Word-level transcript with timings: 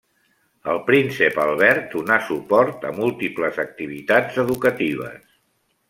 El 0.71 0.79
príncep 0.87 1.37
Albert 1.43 1.93
donà 1.97 2.17
suport 2.31 2.89
a 2.91 2.95
múltiples 3.01 3.63
activitats 3.69 4.45
educatives. 4.49 5.39